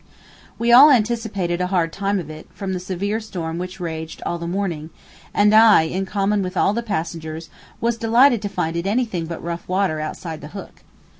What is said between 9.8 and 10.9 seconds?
outside the Hook.